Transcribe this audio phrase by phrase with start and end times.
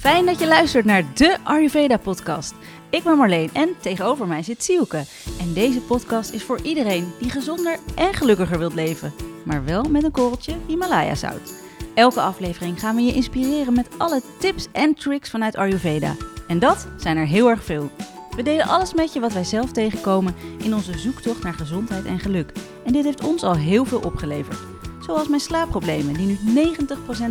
[0.00, 2.54] Fijn dat je luistert naar de Ayurveda podcast.
[2.90, 5.04] Ik ben Marleen en tegenover mij zit Sielke.
[5.40, 9.12] En deze podcast is voor iedereen die gezonder en gelukkiger wilt leven,
[9.44, 11.54] maar wel met een korreltje Himalaya zout.
[11.94, 16.16] Elke aflevering gaan we je inspireren met alle tips en tricks vanuit Ayurveda.
[16.48, 17.90] En dat zijn er heel erg veel.
[18.36, 22.18] We delen alles met je wat wij zelf tegenkomen in onze zoektocht naar gezondheid en
[22.18, 22.52] geluk.
[22.84, 24.58] En dit heeft ons al heel veel opgeleverd.
[25.00, 26.74] Zoals mijn slaapproblemen, die nu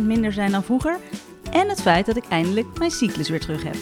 [0.00, 0.98] minder zijn dan vroeger.
[1.52, 3.76] En het feit dat ik eindelijk mijn cyclus weer terug heb.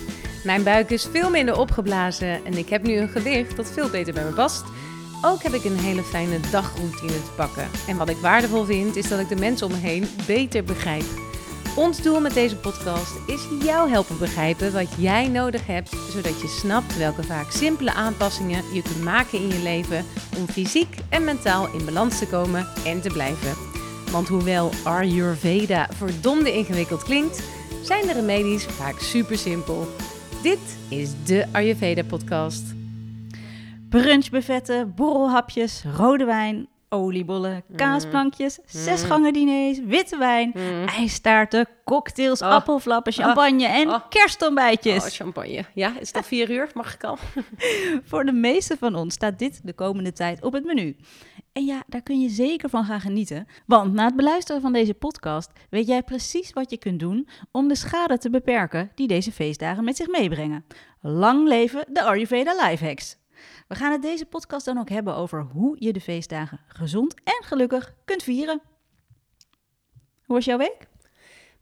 [0.45, 4.14] Mijn buik is veel minder opgeblazen en ik heb nu een gewicht dat veel beter
[4.14, 4.64] bij me past.
[5.22, 7.68] Ook heb ik een hele fijne dagroutine te pakken.
[7.88, 11.04] En wat ik waardevol vind, is dat ik de mensen om me heen beter begrijp.
[11.77, 16.48] Ons doel met deze podcast is jou helpen begrijpen wat jij nodig hebt, zodat je
[16.48, 20.05] snapt welke vaak simpele aanpassingen je kunt maken in je leven
[20.38, 23.56] om fysiek en mentaal in balans te komen en te blijven.
[24.10, 27.42] Want hoewel Ayurveda verdomde ingewikkeld klinkt,
[27.89, 29.86] zijn de remedies vaak super simpel.
[30.42, 30.58] Dit
[30.89, 32.75] is de Ayurveda podcast.
[33.89, 40.53] Brunchbuffetten, borrelhapjes, rode wijn, oliebollen, kaasplankjes, zesgangen diners, witte wijn,
[40.86, 42.48] ijstaarten, cocktails, Oh.
[42.48, 44.00] appelflappen, champagne en Oh.
[44.08, 45.05] kerstontbijtjes.
[45.05, 45.64] Oh, champagne.
[45.75, 46.70] Ja, is het al vier uur?
[46.75, 47.19] Mag ik al?
[48.08, 50.97] Voor de meeste van ons staat dit de komende tijd op het menu.
[51.53, 53.47] En ja, daar kun je zeker van gaan genieten.
[53.67, 57.69] Want na het beluisteren van deze podcast weet jij precies wat je kunt doen om
[57.69, 60.64] de schade te beperken die deze feestdagen met zich meebrengen.
[61.00, 63.17] Lang leven de Ayurveda Lifehacks.
[63.69, 67.44] We gaan het deze podcast dan ook hebben over hoe je de feestdagen gezond en
[67.44, 68.61] gelukkig kunt vieren.
[70.24, 70.77] Hoe was jouw week?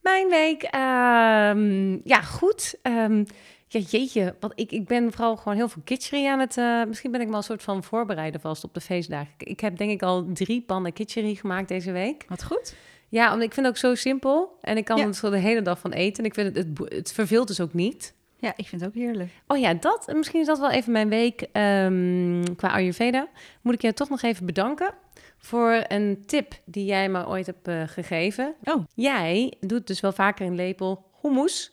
[0.01, 2.79] Mijn week, ehm, ja, goed.
[2.83, 3.25] Ehm,
[3.69, 6.57] ja, jeetje, want ik, ik ben vooral gewoon heel veel kitchery aan het...
[6.57, 9.33] eh, misschien ben ik wel een soort van voorbereiden vast op de feestdagen.
[9.39, 12.25] Ik, ik heb denk ik al drie pannen kitchery gemaakt deze week.
[12.29, 12.75] Wat goed.
[13.09, 14.59] Ja, omdat ik vind het ook zo simpel.
[14.61, 15.13] En ik kan Ja.
[15.13, 16.19] zo de hele dag van eten.
[16.25, 18.15] En ik vind het, het, het verveelt dus ook niet.
[18.39, 19.31] Ja, ik vind het ook heerlijk.
[19.47, 20.13] Oh ja, dat.
[20.15, 23.29] Misschien is dat wel even mijn week ehm, qua Ayurveda.
[23.61, 24.95] Moet ik je toch nog even bedanken
[25.39, 28.55] voor een tip die jij me ooit hebt eh, gegeven.
[28.65, 28.85] Oh.
[28.95, 31.73] Jij doet dus wel vaker een lepel hummus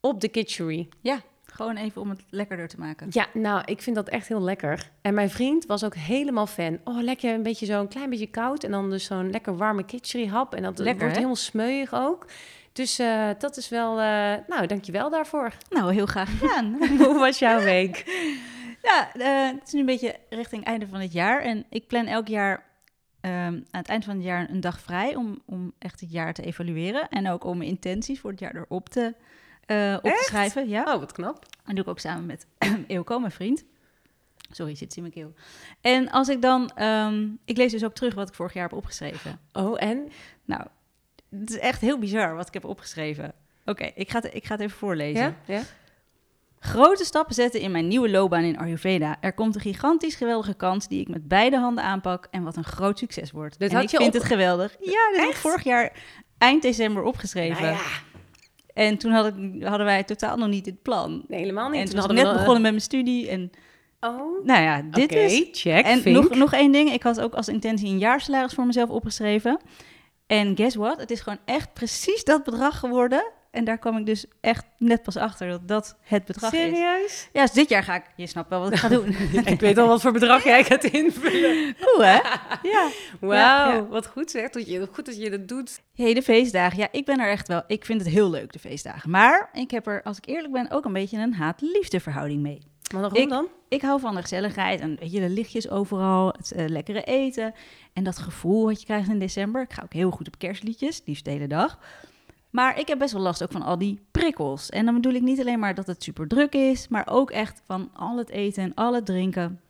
[0.00, 0.88] op de kitchery.
[1.00, 3.06] Ja, gewoon even om het lekkerder te maken.
[3.10, 4.90] Ja, nou, ik vind dat echt heel lekker.
[5.00, 6.78] En mijn vriend was ook helemaal fan.
[6.84, 10.26] Oh, lekker een beetje zo'n klein beetje koud en dan dus zo'n lekker warme kitchery
[10.26, 10.54] hap.
[10.54, 11.16] En dat Lekker, wordt hè?
[11.16, 12.26] helemaal smeuig ook.
[12.78, 15.52] Dus eh, dat is wel, eh, nou, dankjewel daarvoor.
[15.70, 16.76] Nou, heel graag gedaan.
[17.04, 18.04] Hoe was jouw week?
[18.82, 21.42] Ja, eh, het is nu een beetje richting einde van het jaar.
[21.42, 22.64] En ik plan elk jaar
[23.20, 26.34] ehm, aan het eind van het jaar een dag vrij om, om echt het jaar
[26.34, 27.08] te evalueren.
[27.08, 29.14] En ook om mijn intenties voor het jaar erop te,
[30.02, 30.68] op te schrijven.
[30.68, 31.46] Ja, Oh, wat knap.
[31.64, 32.46] dat doe ik ook samen met
[32.86, 33.64] Eelco, mijn vriend.
[34.50, 35.32] Sorry, zit in mijn keel.
[35.80, 38.78] En als ik dan, ehm, ik lees dus ook terug wat ik vorig jaar heb
[38.78, 39.40] opgeschreven.
[39.52, 40.08] Oh, en?
[40.44, 40.66] Nou,
[41.30, 43.32] het is echt heel bizar wat ik heb opgeschreven.
[43.64, 45.22] Oké, ik, ga het- ik ga het even voorlezen.
[45.22, 45.54] Ja?
[45.54, 45.62] ja?
[46.60, 49.16] Grote stappen zetten in mijn nieuwe loopbaan in Ayurveda.
[49.20, 52.64] Er komt een gigantisch geweldige kans die ik met beide handen aanpak en wat een
[52.64, 53.58] groot succes wordt.
[53.58, 54.76] Dit en had ik je vind op- het geweldig.
[54.80, 55.92] Ja, dit heb ik vorig jaar
[56.38, 57.62] eind december opgeschreven.
[57.62, 57.80] Nou ja,
[58.74, 61.24] En toen had ik, hadden wij totaal nog niet dit plan.
[61.28, 61.80] nee, helemaal niet.
[61.80, 63.28] En toen was ik hadden net we begonnen met mijn studie.
[63.28, 63.50] En
[64.00, 65.48] Oh, nou ja, dit is...
[65.52, 66.16] check, En vink.
[66.16, 66.92] nog, nog één ding.
[66.92, 69.58] Ik had ook als intentie een jaarsalaris voor mezelf opgeschreven.
[70.28, 71.00] En guess what?
[71.00, 73.32] Het is gewoon echt precies dat bedrag geworden.
[73.50, 76.58] En daar kwam ik dus echt net pas achter dat dat het bedrag is.
[76.58, 77.28] Serieus?
[77.32, 78.02] Ja, dus dit jaar ga ik...
[78.16, 79.16] Je snapt wel wat ik ga doen.
[79.44, 81.76] ik weet al wat voor bedrag jij gaat invullen.
[81.80, 82.18] Cool, hè?
[82.62, 82.88] Ja.
[83.20, 83.86] Wauw, ja.
[83.86, 84.50] wat goed zeg.
[84.50, 85.80] Dat je, goed dat je dat doet.
[85.94, 86.78] Hey, de feestdagen.
[86.78, 87.62] Ja, ik ben er echt wel...
[87.66, 89.10] Ik vind het heel leuk, de feestdagen.
[89.10, 92.58] Maar ik heb er, als ik eerlijk ben, ook een beetje een haat-liefde verhouding mee.
[92.92, 93.46] Maar waarom Ik- dan?
[93.68, 97.54] Ik hou van de gezelligheid en weet je, de lichtjes overal, het eh, lekkere eten
[97.92, 99.62] en dat gevoel wat je krijgt in december.
[99.62, 101.78] Ik ga ook heel goed op kerstliedjes, liefst de hele dag.
[102.50, 104.70] Maar ik heb best wel last ook van al die prikkels.
[104.70, 107.62] En dan bedoel ik niet alleen maar dat het super druk is, maar ook echt
[107.66, 109.60] van al het eten en al het drinken.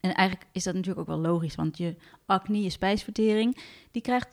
[0.00, 3.56] En eigenlijk is dat natuurlijk ook wel logisch, want je acne, je spijsvertering,
[3.90, 4.28] die krijgt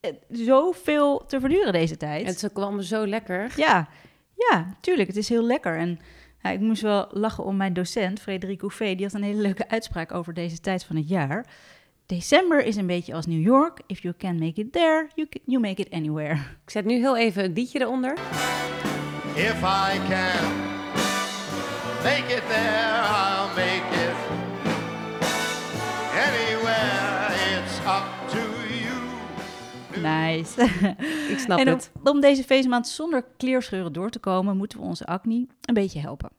[0.00, 2.40] eh, zoveel te verduren deze tijd.
[2.40, 3.52] Het kwam zo lekker.
[3.56, 3.88] Ja,
[4.50, 5.08] ja, tuurlijk.
[5.08, 5.78] Het is heel lekker.
[5.78, 6.00] En
[6.44, 8.94] ja, ik moest wel lachen om mijn docent, Frederik Hoefé.
[8.94, 11.46] Die had een hele leuke uitspraak over deze tijd van het jaar.
[12.06, 13.80] December is een beetje als New York.
[13.86, 16.34] If you can make it there, you, can, you make it anywhere.
[16.34, 18.12] Ik zet nu heel even een liedje eronder.
[19.34, 20.52] If I can
[22.02, 23.23] make it there,
[30.36, 30.62] Nice.
[31.32, 31.90] Ik snap en om, het.
[32.02, 36.30] om deze feestmaand zonder kleerscheuren door te komen, moeten we onze acne een beetje helpen.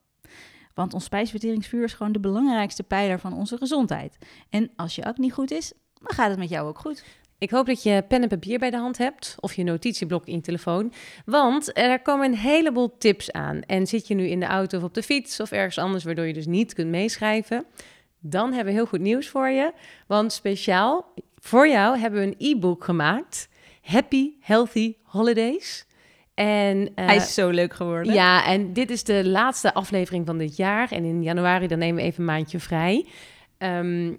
[0.73, 4.17] Want ons spijsverteringsvuur is gewoon de belangrijkste pijler van onze gezondheid.
[4.49, 7.03] En als je acne goed is, dan gaat het met jou ook goed.
[7.37, 10.35] Ik hoop dat je pen en papier bij de hand hebt of je notitieblok in
[10.35, 10.93] je telefoon,
[11.25, 13.61] want er komen een heleboel tips aan.
[13.61, 16.25] En zit je nu in de auto of op de fiets of ergens anders waardoor
[16.25, 17.65] je dus niet kunt meeschrijven,
[18.19, 19.73] dan hebben we heel goed nieuws voor je.
[20.07, 23.47] Want speciaal voor jou hebben we een e-book gemaakt.
[23.85, 25.85] Happy Healthy Holidays.
[26.33, 28.13] En, eh, Hij is zo leuk geworden.
[28.13, 30.91] ja, en dit is de laatste aflevering van dit jaar.
[30.91, 33.05] En in januari dan nemen we even een maandje vrij.
[33.57, 34.13] Ehm,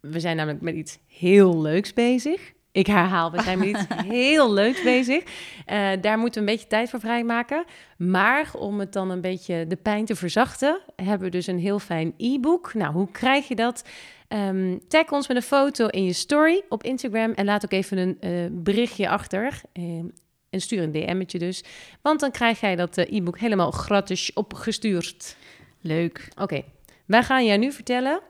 [0.00, 2.52] we zijn namelijk met iets heel leuks bezig.
[2.72, 3.84] Ik herhaal, we zijn met iets
[4.14, 5.22] heel leuks bezig.
[5.66, 7.64] Eh, daar moeten we een beetje tijd voor vrijmaken.
[7.96, 11.78] Maar om het dan een beetje de pijn te verzachten, hebben we dus een heel
[11.78, 12.74] fijn e-book.
[12.74, 13.84] Nou, hoe krijg je dat?
[14.30, 17.98] Ehm, tag ons met een foto in je story op Instagram en laat ook even
[17.98, 19.60] een eh, berichtje achter.
[19.72, 20.04] Ehm,
[20.50, 21.64] en stuur een DM'tje dus.
[22.02, 25.36] Want dan krijg jij dat eh, e-book helemaal gratis opgestuurd.
[25.80, 26.28] Leuk.
[26.36, 26.62] Oké,
[27.06, 28.20] wij gaan jij nu vertellen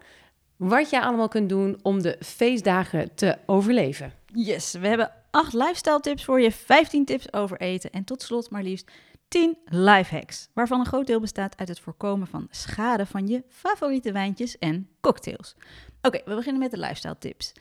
[0.56, 4.12] wat jij allemaal kunt doen om de feestdagen te overleven.
[4.34, 8.50] Yes, we hebben acht lifestyle tips voor je, 15 tips over eten en tot slot
[8.50, 8.90] maar liefst
[9.30, 13.42] 10 life hacks, waarvan een groot deel bestaat uit het voorkomen van schade van je
[13.48, 15.54] favoriete wijntjes en cocktails.
[16.02, 17.52] Oké, we beginnen met de lifestyle tips.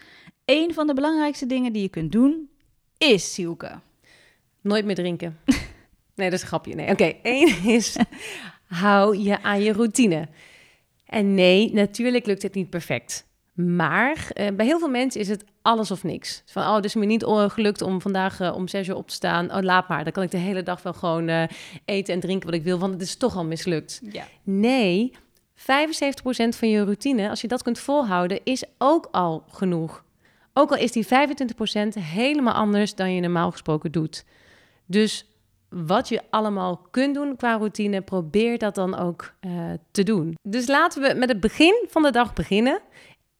[0.45, 2.49] Een van de belangrijkste dingen die je kunt doen
[2.97, 3.79] is Sielke.
[4.61, 5.37] Nooit meer drinken.
[6.15, 6.75] Nee, dat is een grapje.
[6.75, 7.13] Nee, oké.
[7.23, 7.97] Eén is,
[8.65, 10.27] hou je aan je routine.
[11.05, 13.25] En nee, natuurlijk lukt het niet perfect.
[13.53, 16.41] Maar eh, bij heel veel mensen is het alles of niks.
[16.45, 19.13] Van, oh, het is me niet gelukt om vandaag eh, om zes uur op te
[19.13, 19.55] staan.
[19.55, 20.03] Oh, laat maar.
[20.03, 21.43] Dan kan ik de hele dag wel gewoon eh,
[21.85, 24.01] eten en drinken wat ik wil, want het is toch al mislukt.
[24.11, 24.23] Ja.
[24.43, 25.11] Nee,
[25.55, 25.63] 75%
[26.49, 30.03] van je routine, als je dat kunt volhouden, is ook al genoeg.
[30.53, 31.09] Ook al is die 25%
[31.99, 34.25] helemaal anders dan je normaal gesproken doet.
[34.85, 35.25] Dus
[35.69, 39.51] wat je allemaal kunt doen qua routine, probeer dat dan ook eh,
[39.91, 40.35] te doen.
[40.41, 42.81] Dus laten we met het begin van de dag beginnen.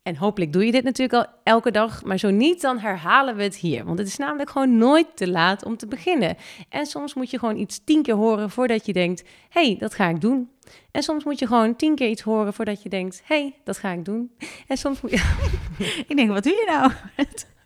[0.10, 3.44] En hopelijk doe je dit natuurlijk al elke dag, maar zo niet, dan herhalen we
[3.44, 3.86] het hier.
[3.86, 6.36] Want het is namelijk gewoon nooit te laat om te beginnen.
[6.70, 9.94] En soms moet je gewoon iets tien keer horen voordat je denkt, hé, hey, dat
[9.94, 10.50] ga ik doen.
[10.92, 13.78] En soms moet je gewoon tien keer iets horen voordat je denkt, hé, hey, dat
[13.78, 14.32] ga ik doen.
[14.68, 15.36] En soms moet je...
[16.08, 16.92] Ik denk, wat doe je nou?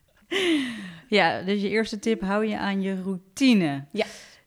[1.18, 3.86] ja, dus je eerste tip, hou je aan je routine.
[3.92, 4.06] Ja.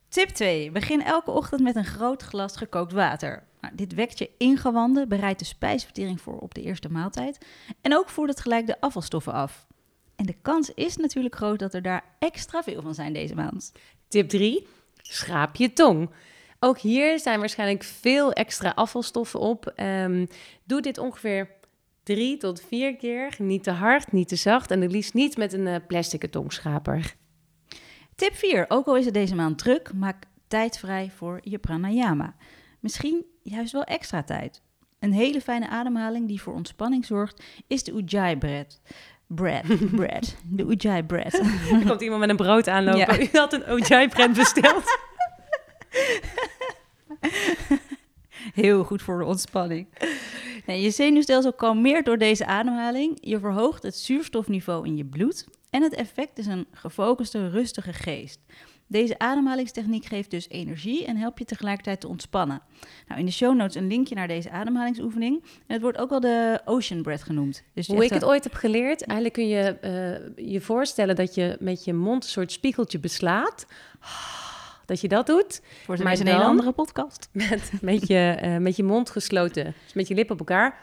[0.09, 0.71] Tip 2.
[0.71, 3.43] Begin elke ochtend met een groot glas gekookt water.
[3.67, 7.47] Nou, dit wekt je ingewanden, bereidt de spijsvertering voor op de eerste maaltijd
[7.81, 9.67] en ook voert het gelijk de afvalstoffen af.
[10.17, 13.73] En de kans is natuurlijk groot dat er daar extra veel van zijn deze maand.
[14.09, 14.67] Tip 3,
[14.97, 16.11] schraap je tong.
[16.61, 19.67] Ook hier zijn waarschijnlijk veel extra afvalstoffen op.
[19.67, 20.27] Ehm,
[20.65, 21.51] doe dit ongeveer
[22.03, 23.35] drie tot vier keer.
[23.39, 27.15] Niet te hard, niet te zacht en het liefst niet met een uh, plastic tongschraper.
[28.15, 28.65] Tip 4.
[28.69, 32.37] Ook al is het deze maand druk, maak tijd vrij voor je pranayama.
[32.81, 34.63] Misschien juist wel extra tijd.
[34.99, 38.81] Een hele fijne ademhaling die voor ontspanning zorgt, is de Ujjayi bread.
[39.27, 39.65] Bread,
[39.97, 40.37] bread.
[40.45, 41.33] De Ujjayi bread.
[41.33, 42.99] Er komt iemand met een brood aanlopen.
[42.99, 43.19] Ja.
[43.33, 44.85] U had een Ujjayi bread besteld.
[48.55, 49.89] Heel goed voor de ontspanning.
[50.67, 53.19] Nee, je zenuwstelsel kalmeert door deze ademhaling.
[53.21, 55.47] Je verhoogt het zuurstofniveau in je bloed.
[55.71, 58.41] En het effect is een gefocuste, rustige geest.
[58.89, 62.61] Deze ademhalingstechniek geeft dus energie en helpt je tegelijkertijd te ontspannen.
[63.09, 65.43] Nou, in de show notes een linkje naar deze ademhalingsoefening.
[65.43, 67.63] En het wordt ook wel de ocean breath genoemd.
[67.75, 71.57] Dus Hoe ik het ooit heb geleerd, eigenlijk kun je eh, je voorstellen dat je
[71.61, 73.67] met je mond een soort spiegeltje beslaat.
[74.87, 75.61] Dat je dat doet.
[75.87, 77.29] Wordt maar maar een hele andere podcast.
[77.33, 79.75] Met, met, je, eh, met je mond gesloten.
[79.85, 80.79] Dus met je lippen op elkaar.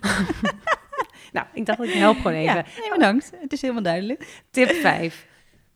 [1.36, 2.54] nou, ik dacht ik help gewoon even.
[2.54, 3.32] Ja, nee, bedankt.
[3.40, 4.42] Het is helemaal duidelijk.
[4.50, 5.26] Tip 5.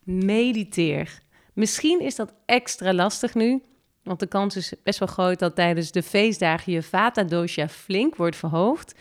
[0.05, 1.21] Mediteer.
[1.53, 3.63] Misschien is dat extra lastig nu.
[4.03, 8.17] Want de kans is best wel groot dat tijdens de feestdagen je vata dosha flink
[8.17, 8.95] wordt verhoogd.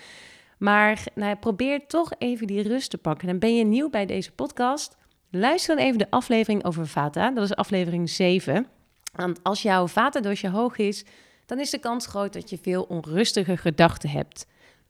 [0.58, 3.30] Maar nou, probeer toch even die rust te pakken.
[3.30, 4.98] En ben je nieuw bij deze podcast?
[5.32, 7.32] Luister dan even de aflevering over vata.
[7.32, 8.68] Dat is aflevering 7.
[9.14, 11.06] Want als jouw vata dosha hoog is,
[11.46, 14.46] dan is de kans groot dat je veel onrustige gedachten hebt.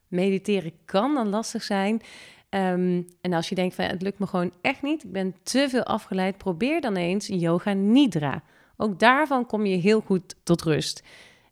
[0.09, 2.01] Mediteren kan dan lastig zijn.
[2.49, 5.35] Ehm, en als je denkt van ja, het lukt me gewoon echt niet, ik ben
[5.43, 8.43] te veel afgeleid, probeer dan eens yoga nidra.
[8.77, 11.03] Ook daarvan kom je heel goed tot rust.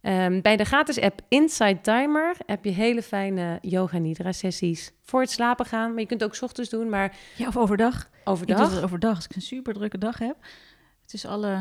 [0.02, 5.22] Ehm, bij de gratis app Inside Timer heb je hele fijne yoga nidra sessies voor
[5.22, 5.90] het slapen gaan.
[5.92, 7.96] Maar je kunt het ook 's ochtends doen, maar Ja, of overdag.
[7.96, 8.74] Ik doe overdag.
[8.74, 10.36] het overdag als ik een super drukke dag heb.
[11.06, 11.58] Tussen alle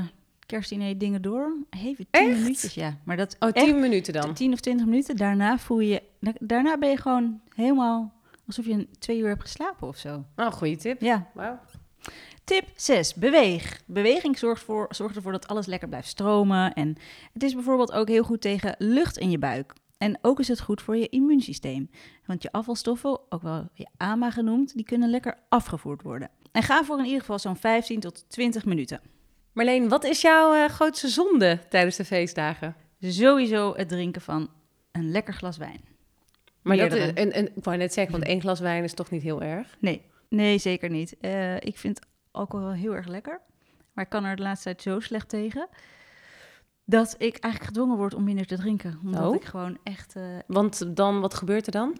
[0.47, 1.57] kerstdiner dingen door.
[1.71, 2.39] Even tien Echt?
[2.41, 2.97] minuutjes, ja.
[3.05, 4.35] Maar dat Oh, 10 minuten dan.
[4.35, 5.17] 10 of 20 minuten.
[5.17, 6.03] Daarna voel je...
[6.27, 8.15] da- Daarna ben je gewoon helemaal...
[8.47, 10.25] Alsof je een twee uur hebt geslapen of zo.
[10.37, 11.01] Oh, goede tip.
[11.01, 11.31] Ja.
[11.35, 11.59] Wauw.
[12.45, 13.15] Tip 6.
[13.15, 13.83] Beweeg.
[13.87, 16.73] Beweging zorgt, voor, zorgt ervoor dat alles lekker blijft stromen.
[16.75, 16.97] En
[17.33, 19.73] het is bijvoorbeeld ook heel goed tegen lucht in je buik.
[19.99, 21.91] En ook is het goed voor je immuunsysteem.
[22.27, 26.31] Want je afvalstoffen, ook wel je AMA genoemd, die kunnen lekker afgevoerd worden.
[26.53, 29.01] En ga voor in ieder geval zo'n 15 tot 20 minuten.
[29.53, 32.77] Marleen, wat is jouw eh, grootste zonde tijdens de feestdagen?
[33.01, 34.51] Sowieso het drinken van
[34.93, 35.81] een lekker glas wijn.
[36.67, 39.23] Maar dat, een, een, ik wou net zeggen, want één glas wijn is toch niet
[39.23, 39.77] heel erg?
[39.79, 41.17] Nee, nee zeker niet.
[41.21, 43.41] Eh, ik vind alcohol heel erg lekker.
[43.93, 45.69] Maar ik kan er de laatste tijd zo slecht tegen...
[46.85, 49.01] dat ik eigenlijk gedwongen word om minder te drinken.
[49.05, 49.35] Omdat Oh.
[49.35, 50.17] ik gewoon echt...
[50.17, 51.99] eh, Want dan, wat gebeurt er dan?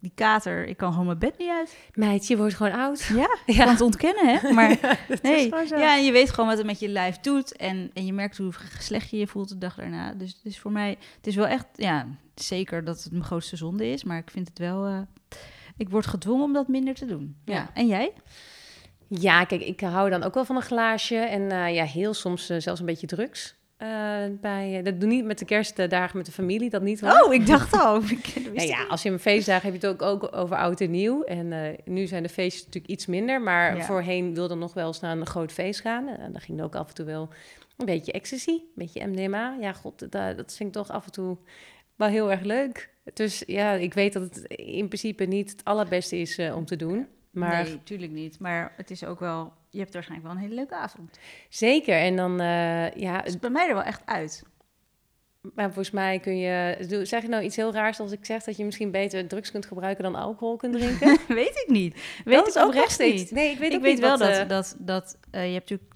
[0.00, 1.76] Die kater, ik kan gewoon mijn bed niet uit.
[1.94, 3.02] Meid, je wordt gewoon oud.
[3.14, 4.50] Ja, ik kan het ontkennen, hè.
[4.54, 7.56] Maar nee, ja, en je weet gewoon wat het met je lijf doet.
[7.56, 10.12] En, en je merkt hoe slecht je je voelt de dag daarna.
[10.14, 13.86] Dus, dus voor mij, het is wel echt, ja, zeker dat het mijn grootste zonde
[13.86, 14.04] is.
[14.04, 15.00] Maar ik vind het wel, eh,
[15.76, 17.36] ik word gedwongen om dat minder te doen.
[17.44, 17.54] Ja.
[17.54, 17.70] Ja.
[17.74, 18.12] En jij?
[19.08, 21.16] Ja, kijk, ik hou dan ook wel van een glaasje.
[21.16, 23.58] En eh, ja, heel soms eh, zelfs een beetje drugs.
[23.80, 23.88] Eh,
[24.40, 27.20] bij, eh, dat doe niet met de kerstdagen met de familie, dat niet hoor.
[27.26, 27.96] Oh, ik dacht al.
[28.10, 30.80] Ik- dat Ja, ja, als je een feestdagen heb je het ook, ook over oud
[30.80, 31.22] en nieuw.
[31.22, 33.40] En eh, nu zijn de feestjes natuurlijk iets minder.
[33.42, 33.82] Maar Ja.
[33.84, 36.08] voorheen wilde nog wel eens naar een groot feest gaan.
[36.08, 37.28] En dan ging er ook af en toe wel
[37.76, 39.56] een beetje ecstasy, een beetje MDMA.
[39.60, 41.36] Ja, god, dat, dat vind ik toch af en toe
[41.96, 42.90] wel heel erg leuk.
[43.14, 47.06] Dus ja, ik weet dat het in principe niet het allerbeste is om te doen.
[47.30, 48.38] Maar Nee, tuurlijk niet.
[48.38, 51.18] Maar het is ook wel, je hebt waarschijnlijk wel een hele leuke avond.
[51.48, 51.94] zeker.
[51.94, 54.42] En dan, eh, ja, Het is bij mij er wel echt uit.
[55.40, 56.76] maar volgens mij kun je...
[57.02, 59.66] Zeg je nou iets heel raars als ik zeg dat je misschien beter drugs kunt
[59.66, 61.18] gebruiken dan alcohol kunt drinken?
[61.28, 61.94] weet ik niet.
[62.24, 63.30] Weet Dat ik is ook oprecht niet.
[63.30, 65.52] Nee, ik weet ik ook weet niet wel wat, dat, eh, dat, dat eh, je
[65.52, 65.89] hebt natuurlijk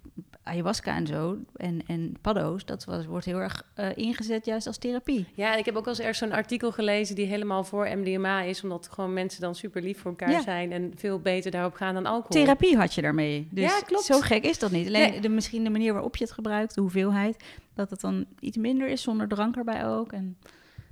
[0.44, 4.78] ayahuasca en zo en, en paddo's, dat was, wordt heel erg eh, ingezet juist als
[4.78, 5.26] therapie.
[5.34, 8.40] Ja, en ik heb ook wel eens ergens zo'n artikel gelezen die helemaal voor MDMA
[8.42, 10.42] is, omdat gewoon mensen dan super lief voor elkaar Ja.
[10.42, 12.42] zijn en veel beter daarop gaan dan alcohol.
[12.42, 13.48] Therapie had je daarmee.
[13.50, 14.04] Dus Ja, klopt.
[14.04, 14.86] zo gek is dat niet.
[14.86, 15.20] Alleen Nee.
[15.20, 18.88] de, misschien de manier waarop je het gebruikt, de hoeveelheid, dat het dan iets minder
[18.88, 20.12] is zonder drank erbij ook.
[20.12, 20.36] En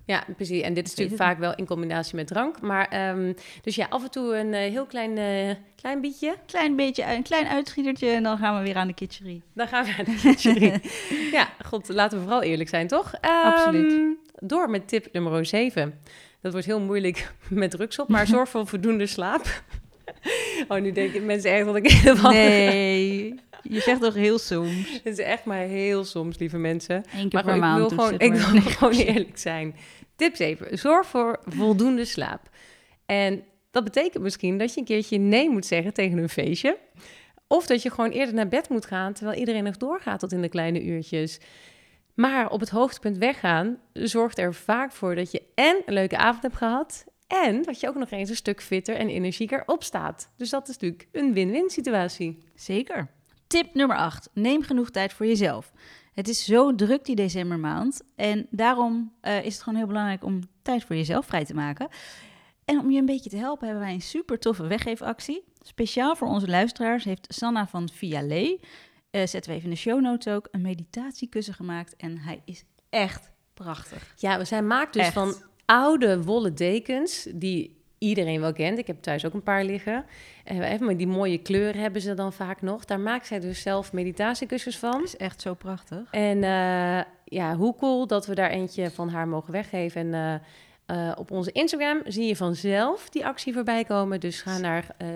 [0.05, 0.63] Ja, precies.
[0.63, 2.61] En dit is natuurlijk vaak wel in combinatie met drank.
[2.61, 3.33] Maar ehm,
[3.63, 6.37] dus ja, af en toe een eh, heel klein, eh, klein bietje.
[6.47, 9.43] klein beetje, een klein uitschietertje en dan gaan we weer aan de kitcherie.
[9.55, 10.81] Dan gaan we naar de kitcherie.
[11.39, 13.15] ja, god, laten we vooral eerlijk zijn, toch?
[13.21, 14.17] Ehm, Absoluut.
[14.39, 16.01] Door met tip nummer 7.
[16.41, 19.63] Dat wordt heel moeilijk met drugs op, maar zorg voor voldoende slaap.
[20.69, 22.33] oh, nu denken mensen echt dat ik helemaal...
[22.33, 24.91] Nee, je zegt toch heel soms.
[25.05, 26.97] Het is echt maar heel soms, lieve mensen.
[26.97, 27.79] Eén keer Maar per ik maand.
[27.79, 28.53] wil gewoon, ik maar.
[28.53, 29.77] wil gewoon eerlijk zijn.
[30.17, 30.79] Tip 7.
[30.79, 32.41] Zorg voor voldoende slaap.
[33.07, 36.79] En dat betekent misschien dat je een keertje nee moet zeggen tegen een feestje.
[37.47, 40.43] Of dat je gewoon eerder naar bed moet gaan, terwijl iedereen nog doorgaat tot in
[40.43, 41.41] de kleine uurtjes.
[42.15, 46.43] Maar op het hoogtepunt weggaan zorgt er vaak voor dat je en een leuke avond
[46.43, 47.05] hebt gehad...
[47.27, 50.33] en dat je ook nog eens een stuk fitter en energieker opstaat.
[50.37, 52.39] Dus dat is natuurlijk een win-win situatie.
[52.55, 53.09] Zeker.
[53.53, 54.31] Tip nummer 8.
[54.33, 55.73] Neem genoeg tijd voor jezelf.
[56.13, 58.03] Het is zo druk die decembermaand.
[58.17, 61.89] En daarom eh, is het gewoon heel belangrijk om tijd voor jezelf vrij te maken.
[62.65, 65.45] En om je een beetje te helpen hebben wij een super toffe weggeefactie.
[65.61, 68.61] Speciaal voor onze luisteraars heeft Sanna van Vialee,
[69.11, 71.97] eh zetten we even in de show notes ook, een meditatiekussen gemaakt.
[71.97, 74.15] En hij is echt prachtig.
[74.17, 75.13] Ja, zij maakt dus Echt.
[75.13, 78.79] van oude wollen dekens die iedereen wel kent.
[78.79, 80.05] Ik heb thuis ook een paar liggen.
[80.45, 82.85] En even maar die mooie kleuren hebben ze dan vaak nog.
[82.85, 84.91] Daar maakt zij dus zelf meditatiekussens van.
[84.93, 86.11] Dat is echt zo prachtig.
[86.11, 90.01] En eh, ja, hoe cool dat we daar eentje van haar mogen weggeven.
[90.01, 90.43] En
[90.87, 94.21] eh, eh, op onze Instagram zie je vanzelf die actie voorbij komen.
[94.21, 95.07] Dus ga naar eh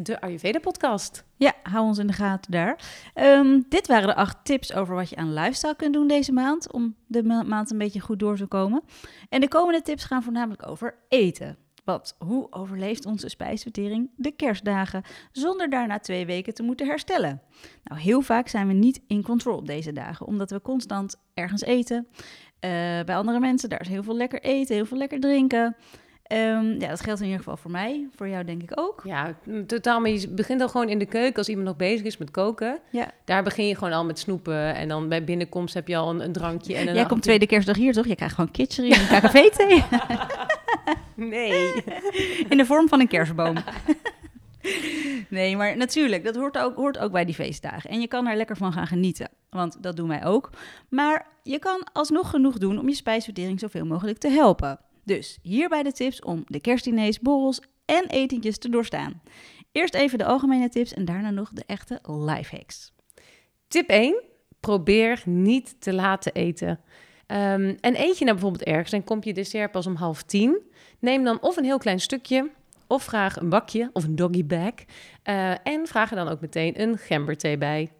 [0.00, 1.24] de Ayurveda podcast.
[1.36, 2.78] Ja, hou ons in de gaten daar.
[3.14, 6.72] Ehm, dit waren de acht tips over wat je aan lifestyle kunt doen deze maand.
[6.72, 8.82] Om de ma- maand een beetje goed door te komen.
[9.28, 11.56] En de komende tips gaan voornamelijk over eten.
[11.88, 15.02] Want hoe overleeft onze spijsvertering de kerstdagen
[15.32, 17.42] zonder daarna twee weken te moeten herstellen?
[17.84, 21.62] Nou, heel vaak zijn we niet in control op deze dagen, omdat we constant ergens
[21.62, 22.06] eten.
[22.60, 22.70] Eh,
[23.04, 25.76] bij andere mensen, daar is heel veel lekker eten, heel veel lekker drinken.
[26.22, 29.02] Ehm, ja, dat geldt in ieder geval voor mij, voor jou denk ik ook.
[29.04, 29.34] Ja,
[29.66, 30.00] totaal.
[30.00, 32.78] Maar je begint al gewoon in de keuken als iemand nog bezig is met koken.
[32.90, 33.10] Ja.
[33.24, 34.74] Daar begin je gewoon al met snoepen.
[34.74, 36.74] En dan bij binnenkomst heb je al een, een drankje.
[36.74, 38.06] En een Jij komt tweede kerstdag hier, toch?
[38.06, 39.84] Je krijgt gewoon kitcherie en een KKV-thee
[41.14, 41.72] Nee.
[42.50, 43.56] in de vorm van een kerstboom.
[45.28, 47.90] Nee, maar natuurlijk, dat hoort ook, hoort ook bij die feestdagen.
[47.90, 50.50] En je kan er lekker van gaan genieten, want dat doen wij ook.
[50.88, 54.80] Maar je kan alsnog genoeg doen om je spijsvertering zoveel mogelijk te helpen.
[55.04, 59.22] Dus hierbij de tips om de kerstdiners, borrels en etentjes te doorstaan.
[59.72, 62.92] Eerst even de algemene tips en daarna nog de echte lifehacks.
[63.68, 64.22] Tip 1.
[64.60, 66.80] Probeer niet te laat te eten.
[67.28, 70.62] Ehm, en eet je nou bijvoorbeeld ergens en komt je dessert pas om half tien.
[70.98, 72.50] Neem dan of een heel klein stukje,
[72.86, 74.72] of vraag een bakje of een doggy bag.
[75.22, 77.92] Eh, en vraag er dan ook meteen een gemberthee bij.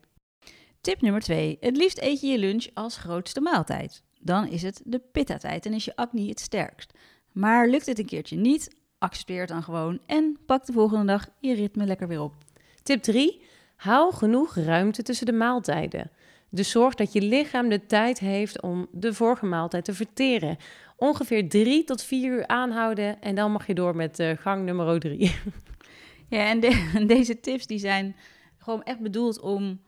[0.80, 1.56] Tip nummer 2.
[1.61, 4.02] Het liefst eet je je lunch als grootste maaltijd.
[4.20, 6.92] dan is het de pitta-tijd en is je acne het sterkst.
[7.32, 11.28] Maar lukt het een keertje niet, accepteer het dan gewoon en pak de volgende dag
[11.40, 12.35] je ritme lekker weer op.
[12.82, 13.42] Tip 3.
[13.76, 16.11] Hou genoeg ruimte tussen de maaltijden.
[16.50, 20.57] Dus zorg dat je lichaam de tijd heeft om de vorige maaltijd te verteren.
[20.97, 25.00] Ongeveer 3 tot 4 uur aanhouden en dan mag je door met uh, gang nummer
[25.00, 25.35] 3.
[26.31, 28.17] Ja, en, de- en deze tips die zijn
[28.59, 29.81] gewoon echt bedoeld om,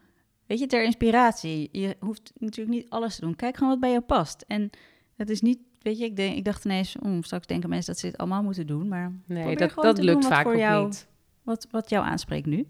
[0.46, 1.68] weet je, ter inspiratie.
[1.72, 3.36] Je hoeft natuurlijk niet alles te doen.
[3.36, 4.44] Kijk gewoon wat bij jou past.
[4.48, 4.70] En
[5.16, 8.00] het is niet, weet je, ik, denk, ik dacht ineens, oh, straks denken mensen dat
[8.00, 8.88] ze dit allemaal moeten doen.
[8.88, 11.06] Maar Nee, dat, dat lukt vaak voor ook jou- niet.
[11.42, 12.66] wat, wat jou aanspreekt nu.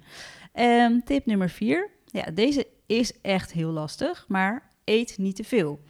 [0.53, 1.91] Ehm, tip nummer vier.
[2.13, 5.81] Ja, deze is echt heel lastig, maar eet niet te veel.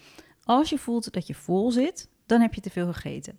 [0.45, 3.39] Als je voelt dat je vol zit, dan heb je te veel gegeten.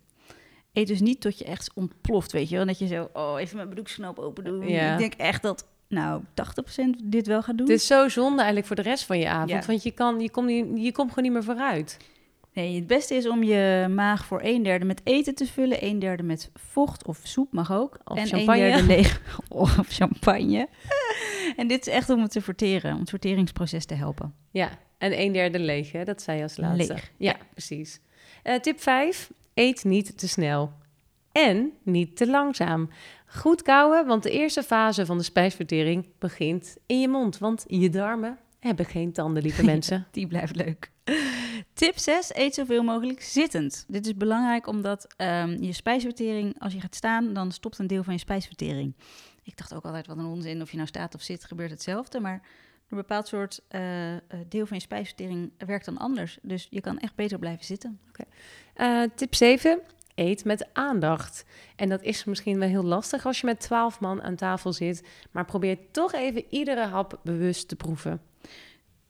[0.72, 2.66] Eet dus niet tot je echt ontploft, weet je wel.
[2.66, 4.68] Dat je zo, oh, even mijn broeksknoop open doen.
[4.68, 4.92] Ja.
[4.92, 7.66] Ik denk echt dat, nou, 80% dit wel gaat doen.
[7.66, 9.50] Het is zo zonde eigenlijk voor de rest van je avond.
[9.50, 9.66] Ja.
[9.66, 10.50] Want je, kan, je, komt
[10.82, 11.96] je komt gewoon niet meer vooruit.
[12.54, 15.84] Nee, het beste is om je maag voor een derde met eten te vullen.
[15.84, 17.98] Een derde met vocht of soep mag ook.
[18.04, 18.64] Of en champagne.
[18.64, 19.20] een derde leeg.
[19.48, 20.68] Of champagne.
[21.56, 24.34] en dit is echt om het te verteren, om het verteringsproces te helpen.
[24.50, 26.04] Ja, en een derde leeg, hè?
[26.04, 26.92] dat zei je als laatste.
[26.92, 28.00] Leeg, Ja, precies.
[28.42, 29.30] Eh, tip 5.
[29.54, 30.72] Eet niet te snel.
[31.32, 32.90] En niet te langzaam.
[33.26, 37.38] Goed kauwen, want de eerste fase van de spijsvertering begint in je mond.
[37.38, 40.06] Want je darmen hebben geen tanden, lieve mensen.
[40.10, 40.90] Die blijft leuk.
[41.72, 42.34] Tip 6.
[42.34, 43.84] Eet zoveel mogelijk zittend.
[43.88, 48.02] Dit is belangrijk omdat ehm, je spijsvertering, als je gaat staan, dan stopt een deel
[48.02, 48.94] van je spijsvertering.
[49.42, 52.20] Ik dacht ook altijd wat een onzin, of je nou staat of zit, gebeurt hetzelfde.
[52.20, 52.42] Maar
[52.88, 56.38] een bepaald soort eh, eh, deel van je spijsvertering werkt dan anders.
[56.42, 58.00] Dus je kan echt beter blijven zitten.
[58.74, 59.80] Eh, tip 7.
[60.14, 61.44] Eet met aandacht.
[61.76, 65.02] En dat is misschien wel heel lastig als je met 12 man aan tafel zit.
[65.30, 68.20] Maar probeer toch even iedere hap bewust te proeven.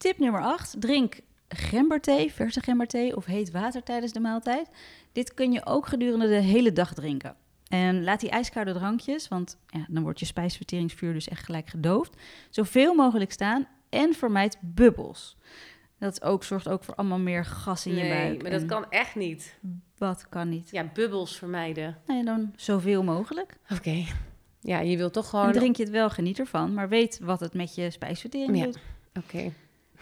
[0.02, 0.74] Tip nummer 8.
[0.80, 4.68] Drink gemberthee, verse gemberthee of heet water tijdens de maaltijd.
[5.12, 7.36] Dit kun je ook gedurende de hele dag drinken.
[7.68, 12.16] En laat die ijskoude drankjes, want ja, dan wordt je spijsverteringsvuur dus echt gelijk gedoofd,
[12.50, 15.36] zoveel mogelijk staan en vermijd bubbels.
[15.98, 18.42] Dat ook, zorgt ook voor allemaal meer gas in je buik.
[18.42, 19.58] maar dat kan echt niet.
[19.98, 20.70] Wat kan niet?
[20.70, 21.98] Ja, bubbels vermijden.
[22.06, 23.56] Ja, dan zoveel mogelijk.
[23.72, 24.04] Oké.
[24.60, 25.52] Ja, je wilt toch En gewoon...
[25.52, 28.64] drink je het wel, geniet ervan, maar weet wat het met je spijsvertering Ja.
[28.64, 28.78] doet.
[29.14, 29.52] Oké.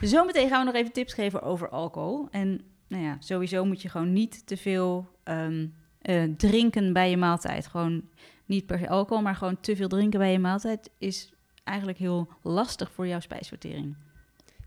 [0.00, 2.28] Zometeen gaan we nog even tips geven over alcohol.
[2.30, 5.66] En nou ja, sowieso moet je gewoon niet te veel ehm,
[6.02, 7.66] eh, drinken bij je maaltijd.
[7.66, 8.08] Gewoon
[8.46, 11.32] niet per se alcohol, maar gewoon te veel drinken bij je maaltijd is
[11.64, 13.96] eigenlijk heel lastig voor jouw spijsvertering.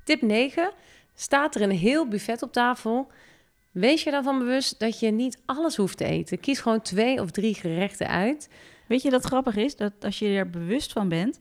[0.04, 0.72] Tip 9.
[1.16, 3.12] Staat er een heel buffet op tafel?
[3.72, 6.40] Wees je daarvan bewust dat je niet alles hoeft te eten.
[6.40, 8.50] Kies gewoon twee of drie gerechten uit.
[8.88, 9.76] Weet je dat grappig is?
[9.76, 11.40] Dat als je er bewust van bent,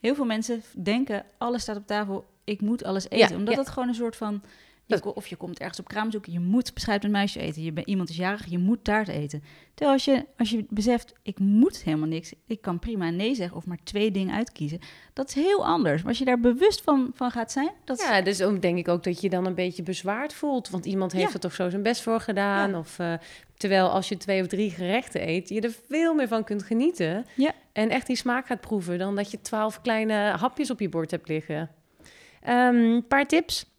[0.00, 3.28] heel veel mensen denken alles staat op tafel, ik moet alles eten.
[3.28, 3.60] Ja, Omdat ja.
[3.62, 4.42] dat gewoon een soort van,
[4.86, 7.62] je, of je komt ergens op kraamzoek, je moet beschuit met muisje eten.
[7.62, 9.42] Je bent, iemand is jarig, je moet taart eten.
[9.74, 13.56] Terwijl als je, als je beseft, ik moet helemaal niks, ik kan prima nee zeggen
[13.56, 14.78] of maar twee dingen uitkiezen.
[15.12, 16.00] Dat is heel anders.
[16.00, 18.78] Maar als je daar bewust van, van gaat zijn, dat is- Ja, dus ook denk
[18.78, 20.70] ik ook dat je dan een beetje bezwaard voelt.
[20.70, 21.32] Want iemand heeft Ja.
[21.34, 22.70] er toch zo zijn best voor gedaan.
[22.70, 22.78] Ja.
[22.78, 23.14] Of, eh,
[23.56, 27.26] terwijl als je twee of drie gerechten eet, je er veel meer van kunt genieten.
[27.36, 27.52] Ja.
[27.72, 31.10] En echt die smaak gaat proeven dan dat je twaalf kleine hapjes op je bord
[31.10, 31.70] hebt liggen.
[32.42, 33.70] Ehm, Een paar tips.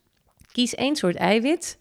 [0.52, 1.80] Kies één soort eiwit.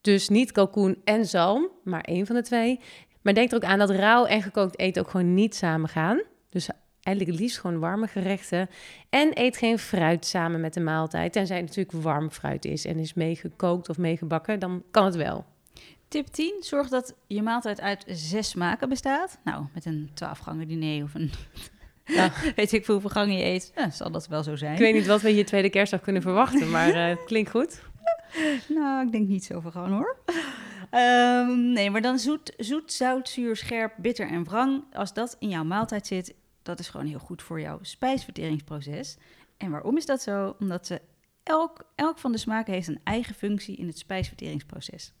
[0.00, 2.80] Dus niet kalkoen en zalm, maar één van de twee.
[3.22, 6.22] Maar denk er ook aan dat rauw en gekookt eten ook gewoon niet samen gaan.
[6.50, 6.68] Dus
[7.02, 8.68] eigenlijk liefst gewoon warme gerechten.
[9.10, 11.32] En eet geen fruit samen met de maaltijd.
[11.32, 15.44] Tenzij het natuurlijk warm fruit is en is meegekookt of meegebakken, dan kan het wel.
[16.08, 19.38] Tip 10, zorg dat je maaltijd uit zes smaken bestaat.
[19.44, 21.30] Nou, met een twaalfgangen diner of een...
[22.04, 22.32] Ja.
[22.56, 24.72] Weet ik veel hoeveel gangen je eet, ja, zal dat wel zo zijn.
[24.72, 27.80] Ik weet niet wat we hier tweede kerstdag kunnen verwachten, maar eh, het klinkt goed.
[28.68, 30.16] Nou, ik denk niet zoveel gewoon hoor.
[30.90, 34.84] Ehm, nee, maar dan zoet, zoet, zout, zuur, scherp, bitter en wrang.
[34.92, 39.16] Als dat in jouw maaltijd zit, dat is gewoon heel goed voor jouw spijsverteringsproces.
[39.56, 40.56] En waarom is dat zo?
[40.58, 41.00] Omdat ze
[41.42, 45.12] elk, elk van de smaken heeft een eigen functie in het spijsverteringsproces.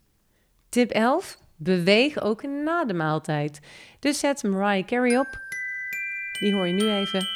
[0.68, 1.38] Tip 11.
[1.56, 3.60] Beweeg ook na de maaltijd.
[3.98, 5.43] Dus zet Mariah Carey op.
[6.40, 7.28] Die hoor je nu even.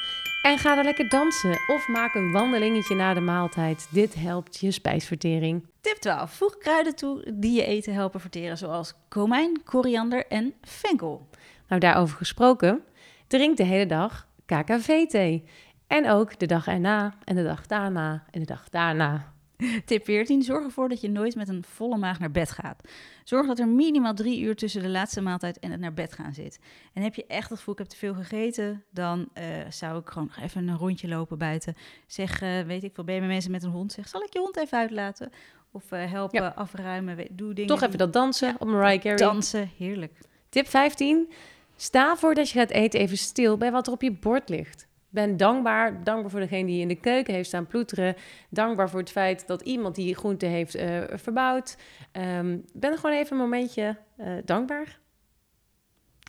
[0.42, 3.88] En ga dan lekker dansen of maak een wandelingetje na de maaltijd.
[3.90, 5.66] Dit helpt je spijsvertering.
[5.80, 6.32] Tip 12.
[6.32, 11.28] Voeg kruiden toe die je eten helpen verteren, zoals komijn, koriander en fenkel.
[11.68, 12.82] Nou, daarover gesproken.
[13.26, 15.44] Drink de hele dag KKV-thee.
[15.86, 19.32] En ook de dag erna en de dag daarna en de dag daarna.
[19.86, 20.42] Tip 14.
[20.42, 22.88] Zorg ervoor dat je nooit met een volle maag naar bed gaat.
[23.24, 26.34] Zorg dat er minimaal drie uur tussen de laatste maaltijd en het naar bed gaan
[26.34, 26.58] zit.
[26.92, 30.08] En heb je echt het gevoel, ik heb te veel gegeten, dan eh, zou ik
[30.08, 31.74] gewoon nog even een rondje lopen buiten.
[32.06, 33.92] Zeg, eh, weet ik veel, ben je met mensen met een hond?
[33.92, 35.30] Zeg, zal ik je hond even uitlaten?
[35.72, 36.52] Of eh, helpen, Ja.
[36.56, 37.16] afruimen.
[37.30, 37.68] Doe dingen.
[37.68, 39.16] Toch die- even dat dansen op Mariah Carey.
[39.16, 39.70] dansen.
[39.78, 40.12] Heerlijk.
[40.48, 41.32] Tip 15.
[41.76, 44.86] Sta voordat je gaat eten even stil bij wat er op je bord ligt.
[45.10, 46.04] Ben dankbaar.
[46.04, 48.14] Dankbaar voor degene die in de keuken heeft staan ploeteren.
[48.50, 51.76] Dankbaar voor het feit dat iemand die groente heeft eh, verbouwd.
[52.12, 54.98] Ehm, ben gewoon even een momentje eh, dankbaar.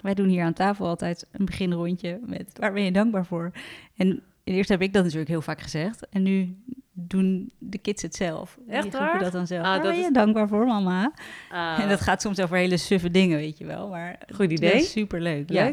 [0.02, 3.52] Wij doen hier aan tafel altijd een beginrondje met waar ben je dankbaar voor?
[3.96, 6.08] En eerst heb ik dat natuurlijk heel vaak gezegd.
[6.10, 6.56] En nu
[6.94, 8.58] doen de kids het zelf.
[8.68, 9.20] Echt Die groepen waar?
[9.24, 9.62] dat dan zelf.
[9.66, 11.12] Ah, waar dat ben je is- dankbaar voor, mama?
[11.52, 13.90] Ah, En dat gaat soms over hele suffe dingen, weet je wel.
[13.90, 14.82] Maar Goed idee.
[14.82, 15.50] superleuk.
[15.50, 15.72] Ja.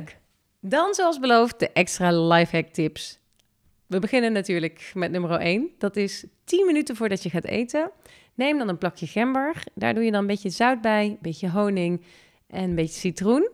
[0.69, 3.19] Dan, zoals beloofd, de extra lifehack tips.
[3.87, 5.71] We beginnen natuurlijk met nummer 1.
[5.79, 7.91] Dat is 10 minuten voordat je gaat eten.
[8.35, 9.63] Neem dan een plakje gember.
[9.75, 12.05] Daar doe je dan een beetje zout bij, een beetje honing
[12.47, 13.49] en een beetje citroen.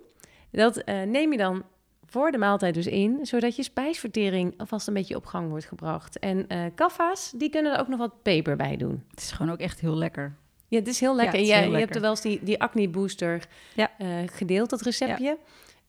[0.50, 1.64] Dat eh, neem je dan
[2.06, 6.18] voor de maaltijd dus in, zodat je spijsvertering alvast een beetje op gang wordt gebracht.
[6.18, 9.04] En eh kaffa's, die kunnen er ook nog wat peper bij doen.
[9.10, 10.34] Het is gewoon ook echt heel lekker.
[10.68, 11.40] Ja, het is heel lekker.
[11.40, 13.90] is heel je hebt er wel eens die, die acne booster Ja.
[13.98, 15.38] eh, gedeeld, dat receptje.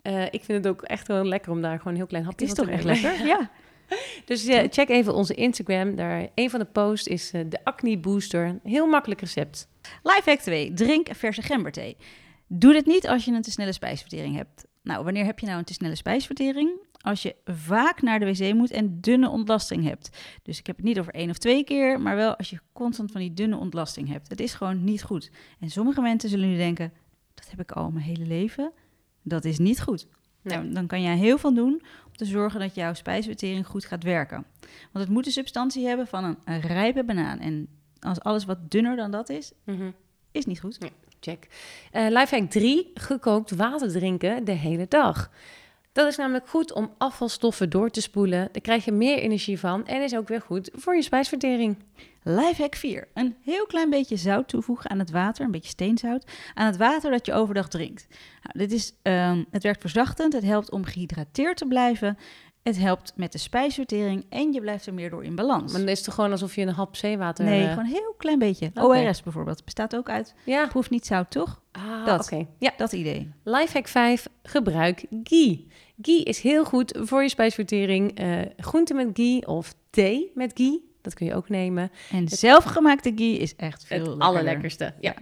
[0.04, 2.32] Eh, ik vind het ook echt wel lekker om daar gewoon een heel klein Het
[2.32, 3.26] hapje is van toch te echt lekker?
[3.36, 3.50] Ja.
[4.26, 5.96] Dus ja, check even onze Instagram.
[5.96, 8.60] Daar, een van de posts is eh, de acne booster.
[8.64, 9.68] Heel makkelijk recept.
[10.04, 10.74] Lifehack 2.
[10.74, 11.98] Drink verse gemberthee.
[12.48, 14.66] Doe dit niet als je een te snelle spijsvertering hebt.
[14.82, 16.72] Nou, wanneer heb je nou een te snelle spijsvertering?
[17.02, 20.18] Als je vaak naar de wc moet en dunne ontlasting hebt.
[20.44, 23.12] Dus ik heb het niet over één of twee keer, maar wel als je constant
[23.12, 24.30] van die dunne ontlasting hebt.
[24.30, 25.32] Het is gewoon niet goed.
[25.60, 26.94] En sommige mensen zullen nu denken,
[27.34, 28.72] dat heb ik al mijn hele leven.
[29.24, 30.08] Dat is niet goed.
[30.42, 30.58] Nee.
[30.58, 34.04] Nou, dan kan jij heel veel doen om te zorgen dat jouw spijsvertering goed gaat
[34.04, 34.46] werken.
[34.92, 37.40] Want het moet de substantie hebben van een, een rijpe banaan.
[37.40, 37.68] En
[38.00, 39.52] als alles wat dunner dan dat is,
[40.32, 40.78] is niet goed.
[41.20, 41.48] Check.
[41.92, 42.92] Eh lifehack 3.
[42.94, 45.32] Gekookt water drinken de hele dag.
[45.94, 48.50] Dat is namelijk goed om afvalstoffen door te spoelen.
[48.52, 51.78] Daar krijg je meer energie van en is ook weer goed voor je spijsvertering.
[52.24, 53.08] Lifehack 4.
[53.14, 57.12] Een heel klein beetje zout toevoegen aan het water, een beetje steenzout, aan het water
[57.12, 58.08] dat je overdag drinkt.
[58.44, 62.18] Nou, dit is, ehm, het werkt verzachtend, het helpt om gehydrateerd te blijven,
[62.64, 65.72] het helpt met de spijsvertering en je blijft er meer door in balans.
[65.72, 67.46] Maar dan is het gewoon alsof je een hap zeewater...
[67.46, 68.72] nee, eh, gewoon een heel klein beetje.
[68.74, 70.68] ORS bijvoorbeeld, bestaat ook uit, Ja.
[70.68, 71.62] proeft niet zout toch?
[71.72, 72.24] Ah, Dat.
[72.32, 72.46] Oké.
[72.60, 72.72] Ja.
[72.78, 73.32] Dat idee.
[73.44, 74.28] Lifehack 5.
[74.44, 75.68] Gebruik ghee.
[76.02, 78.18] Ghee is heel goed voor je spijsvertering.
[78.18, 80.92] Eh groente met ghee of thee met ghee.
[81.02, 81.92] Dat kun je ook nemen.
[82.12, 84.28] En zelfgemaakte ghee is echt veel het lekkerder.
[84.28, 84.94] allerlekkerste.
[85.00, 85.14] Ja.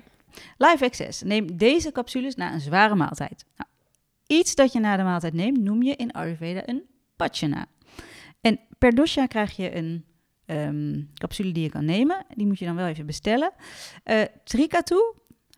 [0.57, 1.21] Life Access.
[1.21, 3.45] Neem deze capsules na een zware maaltijd.
[3.57, 3.69] Nou,
[4.27, 6.83] iets dat je na de maaltijd neemt, noem je in Ayurveda een
[7.15, 7.65] pachana.
[8.41, 10.05] En per dosha krijg je een
[10.45, 12.25] ehm, capsule die je kan nemen.
[12.35, 13.51] Die moet je dan wel even bestellen.
[14.03, 14.95] Eh Trikatu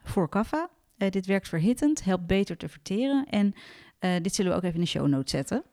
[0.04, 0.70] voor kaffa.
[0.98, 3.26] Eh, dit werkt verhittend, helpt beter te verteren.
[3.30, 3.54] En
[4.04, 5.64] eh, dit zullen we ook even in de show notes zetten.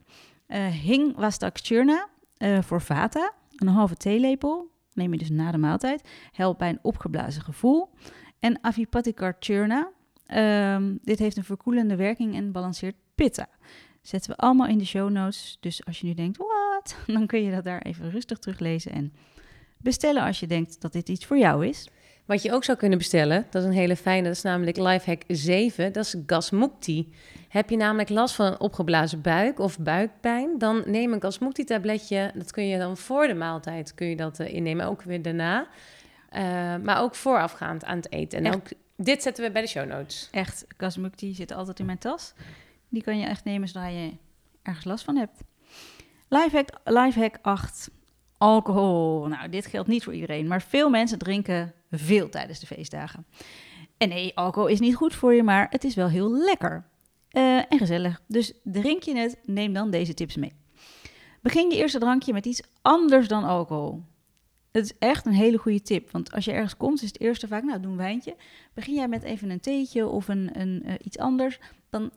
[0.47, 3.33] Eh Hing Wastak Churna eh, voor vata.
[3.57, 4.71] Een halve theelepel.
[4.93, 6.09] Neem je dus na de maaltijd.
[6.33, 7.90] Helpt bij een opgeblazen gevoel.
[8.38, 9.90] En Avipatikar Churna.
[10.27, 13.49] Ehm, dit heeft een verkoelende werking en balanceert pitta.
[14.03, 15.57] Zetten we allemaal in de show notes.
[15.61, 16.97] Dus als je nu denkt, wat?
[17.14, 19.12] Dan kun je dat daar even rustig teruglezen en
[19.79, 21.88] bestellen als je denkt dat dit iets voor jou is.
[22.31, 25.23] Wat je ook zou kunnen bestellen, dat is een hele fijne, dat is namelijk lifehack
[25.27, 27.12] 7, dat is gasmukti.
[27.49, 32.31] Heb je namelijk last van een opgeblazen buik of buikpijn, dan neem een gasmukti tabletje.
[32.35, 35.69] Dat kun je dan voor de maaltijd kun je dat eh, innemen, ook weer daarna.
[36.29, 36.43] Eh,
[36.77, 38.38] maar ook voorafgaand aan het eten.
[38.38, 38.55] En Echt?
[38.55, 40.29] ook, dit zetten we bij de show notes.
[40.31, 42.33] Echt, Kasmukti zit altijd in mijn tas.
[42.88, 44.12] Die kan je echt nemen zodra je
[44.62, 45.40] ergens last van hebt.
[46.29, 47.90] Lifehack, lifehack 8.
[48.38, 49.27] Alcohol.
[49.27, 53.26] Nou, dit geldt niet voor iedereen, maar veel mensen drinken veel tijdens de feestdagen.
[53.96, 56.85] En nee, alcohol is niet goed voor je, maar het is wel heel lekker.
[57.31, 58.20] Eh, en gezellig.
[58.26, 60.53] Dus drink je het, neem dan deze tips mee.
[61.42, 64.03] Begin je eerste drankje met iets anders dan alcohol.
[64.70, 67.48] Het is echt een hele goede tip, want als je ergens komt, is het eerste
[67.48, 68.37] vaak, nou, doe een wijntje.
[68.74, 71.59] Begin jij met even een theetje of een, een, eh, iets anders,
[71.90, 72.11] dan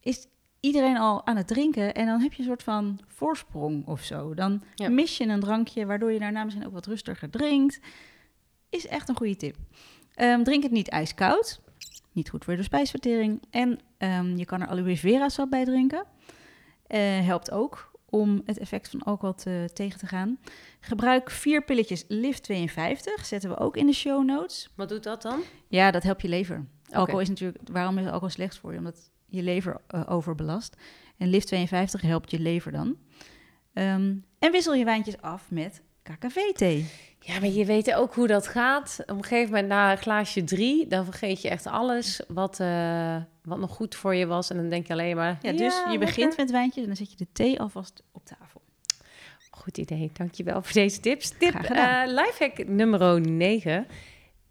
[0.00, 0.26] is
[0.60, 4.34] iedereen al aan het drinken en dan heb je een soort van voorsprong of zo.
[4.34, 4.88] Dan Ja.
[4.88, 7.80] mis je een drankje, waardoor je daarna misschien ook wat rustiger drinkt.
[8.70, 9.56] Is echt een goede tip.
[10.14, 11.60] Ehm, drink het niet ijskoud.
[12.12, 13.42] Niet goed voor de spijsvertering.
[13.50, 16.04] En ehm, je kan er aloe vera sap bij drinken.
[16.86, 20.38] Eh, helpt ook om het effect van alcohol te, tegen te gaan.
[20.80, 23.24] Gebruik vier pilletjes Lift 52.
[23.24, 24.70] Zetten we ook in de show notes.
[24.74, 25.40] Wat doet dat dan?
[25.68, 26.66] Ja, dat helpt je lever.
[26.90, 27.58] Alcohol is natuurlijk...
[27.72, 28.78] Waarom is alcohol slecht voor je?
[28.78, 30.76] Omdat je lever eh, overbelast.
[31.16, 32.96] En Lift 52 helpt je lever dan.
[33.72, 36.90] Ehm, en wissel je wijntjes af met KKV-thee.
[37.26, 38.96] Ja, maar je weet ook hoe dat gaat.
[39.00, 43.16] Op een gegeven moment na een glaasje drie, dan vergeet je echt alles wat, eh,
[43.42, 44.50] wat nog goed voor je was.
[44.50, 45.38] En dan denk je alleen maar...
[45.42, 46.38] Ja, dus je begint lekker.
[46.38, 48.60] met wijntjes en dan zet je de thee alvast op tafel.
[49.50, 51.32] Goed idee, dankjewel voor deze tips.
[51.38, 53.86] Tip eh lifehack nummer 9.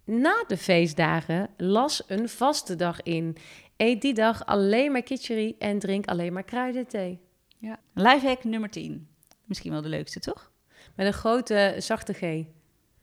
[0.06, 3.38] na de feestdagen las een vaste dag in.
[3.78, 7.20] Eet die dag alleen maar kitchery en drink alleen maar kruidenthee.
[7.58, 7.80] Ja.
[7.94, 9.08] Lifehack nummer 10.
[9.44, 10.52] Misschien wel de leukste, toch?
[10.96, 12.46] Met een grote zachte G.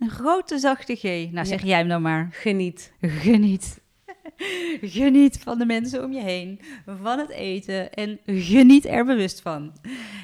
[0.03, 1.03] Een grote zachte G.
[1.03, 1.45] Nou, Ja.
[1.45, 2.29] zeg jij hem dan maar.
[2.33, 2.93] Geniet.
[3.01, 3.81] Geniet.
[4.99, 9.73] Geniet van de mensen om je heen, van het eten en geniet er bewust van.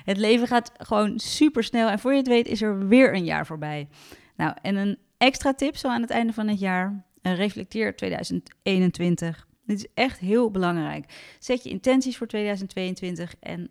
[0.04, 3.24] Het leven gaat gewoon super snel en voor je het weet is er weer een
[3.24, 3.88] jaar voorbij.
[4.36, 7.04] Nou, en een extra tip zo aan het einde van het jaar.
[7.22, 9.46] reflecteer 2021.
[9.66, 11.34] Dit is echt heel belangrijk.
[11.38, 13.68] Zet je intenties voor 2022 en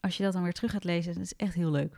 [0.00, 1.96] als je dat dan weer terug gaat lezen, dat is echt heel leuk.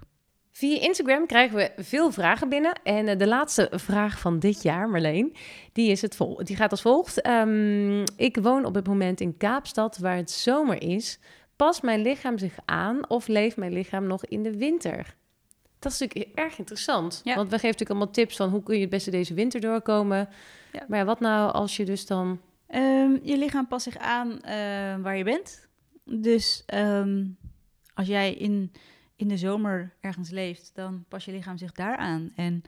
[0.58, 2.80] Via Instagram krijgen we veel vragen binnen.
[2.82, 5.34] En eh, de laatste vraag van dit jaar, Marleen,
[5.72, 7.20] die, is het vol die gaat als volgt.
[7.20, 11.18] Ehm, ik woon op het moment in Kaapstad, waar het zomer is.
[11.56, 15.16] Past mijn lichaam zich aan of leeft mijn lichaam nog in de winter?
[15.78, 17.20] Dat is natuurlijk erg interessant.
[17.24, 17.34] Ja.
[17.34, 20.28] Want we geven natuurlijk allemaal tips van hoe kun je het beste deze winter doorkomen.
[20.72, 20.84] Ja.
[20.88, 22.40] Maar ja, wat nou als je dus dan...
[22.66, 25.68] Ehm, je lichaam past zich aan eh, waar je bent.
[26.04, 27.24] Dus ehm,
[27.94, 28.72] als jij in,
[29.18, 32.32] in de zomer ergens leeft, dan past je lichaam zich daar aan.
[32.34, 32.62] En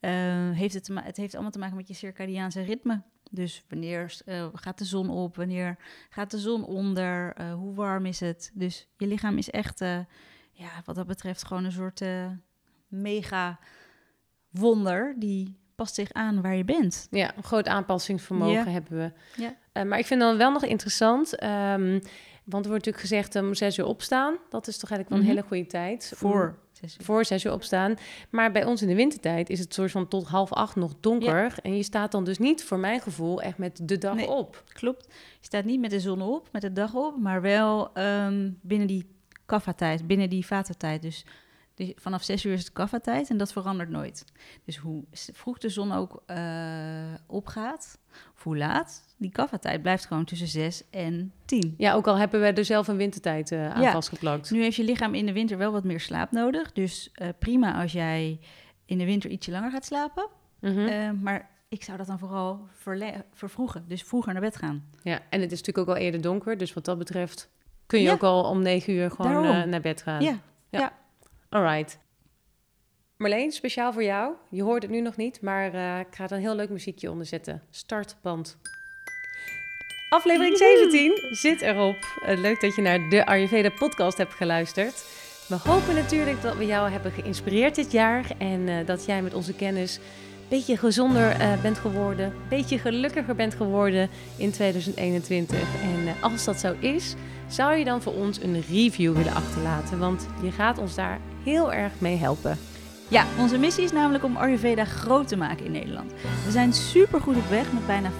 [0.00, 0.10] eh,
[0.50, 3.02] heeft het, het heeft allemaal te maken met je circadiaanse ritme.
[3.30, 5.36] Dus wanneer eh, gaat de zon op?
[5.36, 5.76] Wanneer
[6.10, 7.32] gaat de zon onder?
[7.34, 8.50] Eh, hoe warm is het?
[8.54, 9.78] Dus je lichaam is echt,
[10.52, 12.02] ja, wat dat betreft, gewoon een soort
[12.88, 13.58] mega
[14.50, 15.14] wonder.
[15.18, 17.06] Die past zich aan waar je bent.
[17.10, 18.68] Ja, een groot aanpassingsvermogen Ja.
[18.68, 19.12] hebben we.
[19.42, 19.84] Ja.
[19.84, 21.36] Maar ik vind dan wel nog interessant...
[21.36, 22.00] ehm,
[22.44, 24.34] want er wordt natuurlijk gezegd om zes uur opstaan.
[24.48, 25.34] Dat is toch eigenlijk wel een Mhm.
[25.34, 26.12] hele goede tijd.
[26.16, 27.04] Voor zes uur.
[27.04, 27.94] voor zes uur opstaan.
[28.30, 31.54] Maar bij ons in de wintertijd is het soort van tot half acht nog donker.
[31.62, 34.28] En je staat dan dus niet, voor mijn gevoel, echt met de dag Nee.
[34.28, 34.64] op.
[34.72, 35.04] Klopt.
[35.40, 38.86] Je staat niet met de zon op, met de dag op, maar wel ehm, binnen
[38.86, 39.06] die
[39.46, 41.02] kaffa-tijd, binnen die vatertijd.
[41.02, 41.24] Dus
[41.74, 44.24] die- vanaf zes uur is het kaffa-tijd en dat verandert nooit.
[44.64, 46.36] Dus hoe vroeg de zon ook eh,
[47.26, 47.98] opgaat,
[48.36, 51.74] of hoe laat, die kaffa-tijd blijft gewoon tussen zes en tien.
[51.78, 53.92] Ja, ook al hebben we er zelf een wintertijd eh, aan Ja.
[53.92, 54.50] vastgeplakt.
[54.50, 56.72] Nu heeft je lichaam in de winter wel wat meer slaap nodig.
[56.72, 58.40] Dus eh, prima als jij
[58.84, 60.28] in de winter ietsje langer gaat slapen.
[60.60, 61.20] Mhm.
[61.22, 62.68] Maar ik zou dat dan vooral
[63.32, 63.84] vervroegen.
[63.88, 64.84] Dus vroeger naar bed gaan.
[65.02, 66.56] ja, en het is natuurlijk ook al eerder donker.
[66.58, 67.50] Dus wat dat betreft
[67.86, 68.12] kun je Ja.
[68.12, 70.22] ook al om negen uur gewoon naar bed gaan.
[70.70, 70.92] Ja,
[71.54, 71.98] Alright.
[73.16, 74.32] Marleen, speciaal voor jou.
[74.50, 77.10] Je hoort het nu nog niet, maar eh, ik ga er een heel leuk muziekje
[77.10, 77.62] onder zetten.
[77.70, 78.58] Startband.
[80.08, 81.96] Aflevering 17 zit erop.
[82.26, 85.04] Eh, leuk dat je naar de Ayurveda podcast hebt geluisterd.
[85.48, 89.34] We hopen natuurlijk dat we jou hebben geïnspireerd dit jaar en eh, dat jij met
[89.34, 90.02] onze kennis een
[90.48, 95.58] beetje gezonder bent geworden, een beetje gelukkiger bent geworden in 2021.
[95.82, 97.14] En als dat zo is,
[97.48, 99.98] zou je dan voor ons een review willen achterlaten?
[99.98, 102.58] Want je gaat ons daar heel erg mee helpen.
[103.08, 106.12] Ja, onze missie is namelijk om Ayurveda groot te maken in Nederland.
[106.44, 108.10] We zijn super goed op weg met bijna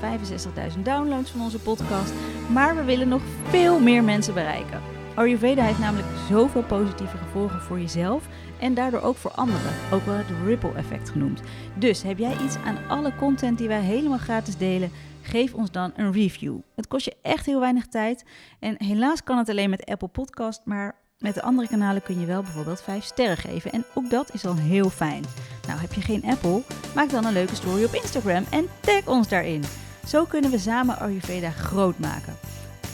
[0.77, 2.13] 65.000 downloads van onze podcast,
[2.53, 4.81] maar we willen nog veel meer mensen bereiken.
[5.15, 8.27] Ayurveda heeft namelijk zoveel positieve gevolgen voor jezelf
[8.59, 11.41] en daardoor ook voor anderen, ook wel het ripple effect genoemd.
[11.75, 14.91] Dus heb jij iets aan alle content die wij helemaal gratis delen,
[15.23, 16.57] geef ons dan een review.
[16.75, 18.25] Het kost je echt heel weinig tijd
[18.61, 22.27] en helaas kan het alleen met Apple Podcast, maar met de andere kanalen kun je
[22.27, 23.73] wel bijvoorbeeld 5 sterren geven.
[23.73, 25.25] En ook dat is al heel fijn.
[25.67, 26.63] Nou, heb je geen Apple?
[26.95, 29.63] Maak dan een leuke story op Instagram en tag ons daarin.
[30.07, 32.37] Zo kunnen we samen Ayurveda groot maken.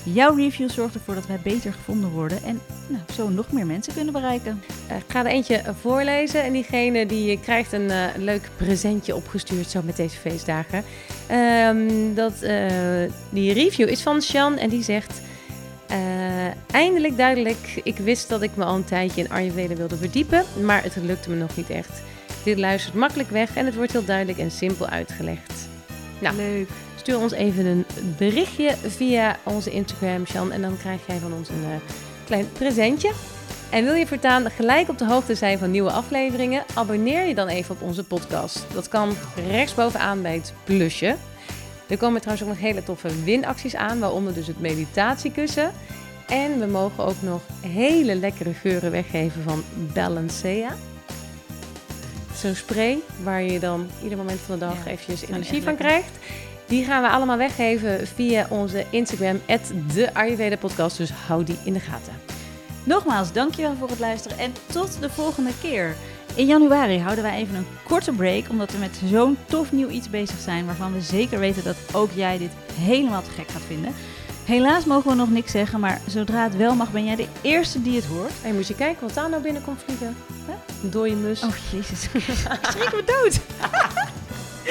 [0.03, 3.95] Jouw review zorgt ervoor dat wij beter gevonden worden en nou, zo nog meer mensen
[3.95, 4.63] kunnen bereiken.
[4.87, 9.71] Eh, ik ga er eentje voorlezen en diegene die krijgt een eh, leuk presentje opgestuurd
[9.71, 10.85] zo met deze feestdagen.
[11.27, 12.67] Ehm, dat, eh,
[13.31, 15.21] die review is van Sjan en die zegt...
[16.71, 20.83] eindelijk duidelijk, ik wist dat ik me al een tijdje in Ayurveda wilde verdiepen, maar
[20.83, 22.03] het lukte me nog niet echt.
[22.43, 25.69] Dit luistert makkelijk weg en het wordt heel duidelijk en simpel uitgelegd.
[26.19, 26.69] Nou, Leuk.
[27.01, 27.87] Stuur ons even een
[28.19, 30.53] berichtje via onze Instagram, Sjan.
[30.53, 33.13] En dan krijg jij van ons een eh, klein presentje.
[33.71, 36.65] En wil je voortaan gelijk op de hoogte zijn van nieuwe afleveringen?
[36.75, 38.67] Abonneer je dan even op onze podcast.
[38.73, 39.13] Dat kan
[39.51, 41.17] rechtsbovenaan bij het plusje.
[41.89, 45.73] Er komen trouwens ook nog hele toffe winacties aan, waaronder dus het meditatiekussen.
[46.29, 50.77] En we mogen ook nog hele lekkere geuren weggeven van Balancea.
[52.35, 56.19] Zo'n spray waar je dan ieder moment van de dag eventjes energie van krijgt.
[56.71, 59.41] Die gaan we allemaal weggeven via onze Instagram,
[59.95, 60.97] de Ayurveda podcast.
[60.97, 62.13] Dus hou die in de gaten.
[62.85, 65.97] Nogmaals, dankjewel voor het luisteren en tot de volgende keer.
[66.35, 70.11] In januari houden wij even een korte break, omdat we met zo'n tof nieuw iets
[70.11, 73.95] bezig zijn waarvan we zeker weten dat ook jij dit helemaal te gek gaat vinden.
[74.45, 77.83] Helaas mogen we nog niks zeggen, maar zodra het wel mag, ben jij de eerste
[77.83, 78.33] die het hoort.
[78.43, 80.17] Hey, moet je kijken wat daar nou binnenkomt vliegen?
[80.83, 81.43] Een dode mus.
[81.43, 83.41] Oh jezus, ik schrik me dood.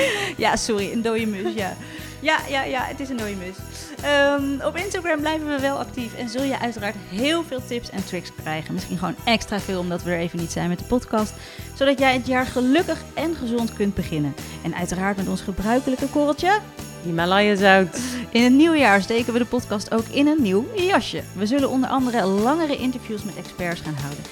[0.38, 1.74] Ja, sorry, een dode mus, ja.
[2.22, 3.56] Ja, ja, ja, het is een dode mus.
[4.02, 8.06] Ehm, op Instagram blijven we wel actief en zul je uiteraard heel veel tips en
[8.06, 8.74] tricks krijgen.
[8.74, 11.34] Misschien gewoon extra veel omdat we er even niet zijn met de podcast.
[11.76, 14.36] Zodat jij het jaar gelukkig en gezond kunt beginnen.
[14.64, 16.60] En uiteraard met ons gebruikelijke korreltje.
[17.04, 18.00] Himalaya zout.
[18.30, 21.24] In het nieuwe jaar steken we de podcast ook in een nieuw jasje.
[21.36, 24.24] We zullen onder andere langere interviews met experts gaan houden.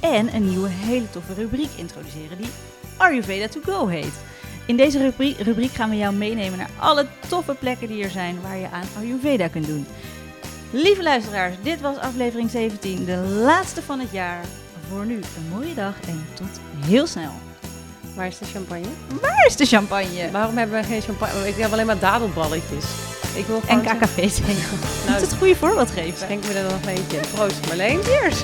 [0.00, 2.48] En een nieuwe hele toffe rubriek introduceren die
[2.96, 4.14] Ayurveda to go heet.
[4.66, 8.38] In deze rubriek, rubriek gaan we jou meenemen naar alle toffe plekken die er zijn
[8.42, 9.86] waar je aan Ayurveda kunt doen.
[10.70, 14.44] Lieve luisteraars, dit was aflevering 17, de laatste van het jaar.
[14.90, 17.32] Voor nu een mooie dag en tot heel snel.
[18.14, 18.86] Waar is de champagne?
[19.20, 20.30] Waar is de champagne?
[20.30, 21.48] Waarom hebben we geen champagne?
[21.48, 22.84] Ik heb alleen maar dadelballetjes.
[23.34, 23.82] Ik wil En.
[23.82, 24.78] KKV zeggen.
[25.06, 26.18] Nou, het goede voorbeeld geven.
[26.18, 27.20] Schenk me er nog eentje.
[27.34, 28.02] Proost Marleen.
[28.02, 28.42] Cheers!